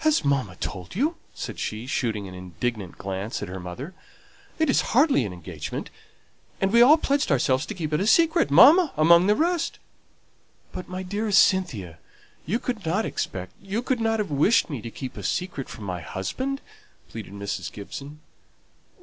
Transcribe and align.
"Has 0.00 0.26
mamma 0.26 0.56
told 0.56 0.94
you?" 0.94 1.16
said 1.34 1.58
she, 1.58 1.86
shooting 1.86 2.28
an 2.28 2.34
indignant 2.34 2.98
glance 2.98 3.40
at 3.42 3.48
her 3.48 3.58
mother. 3.58 3.94
"It 4.58 4.68
is 4.68 4.82
hardly 4.92 5.24
an 5.24 5.32
engagement; 5.32 5.88
and 6.60 6.70
we 6.70 6.82
all 6.82 6.98
pledged 6.98 7.32
ourselves 7.32 7.64
to 7.64 7.74
keep 7.74 7.90
it 7.94 7.98
a 8.00 8.06
secret, 8.06 8.50
mamma 8.50 8.92
among 8.94 9.26
the 9.26 9.34
rest!" 9.34 9.78
"But, 10.70 10.86
my 10.86 11.02
dearest 11.02 11.42
Cynthia, 11.42 11.98
you 12.44 12.58
could 12.58 12.84
not 12.84 13.06
expect 13.06 13.54
you 13.62 13.80
could 13.80 14.00
not 14.02 14.18
have 14.18 14.30
wished 14.30 14.68
me 14.68 14.82
to 14.82 14.90
keep 14.90 15.16
a 15.16 15.22
secret 15.22 15.70
from 15.70 15.84
my 15.84 16.02
husband?" 16.02 16.60
pleaded 17.08 17.32
Mrs. 17.32 17.72
Gibson. 17.72 18.20